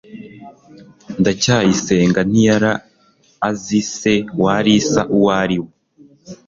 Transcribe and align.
ndacyayisenga 1.19 2.19
ntiyari 2.29 2.71
azi 3.49 3.79
se 3.95 4.13
wa 4.41 4.51
alice 4.59 5.01
uwo 5.15 5.29
ari 5.43 5.57
we 5.63 5.69